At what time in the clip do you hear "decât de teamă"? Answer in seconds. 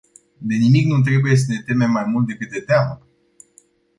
2.27-3.07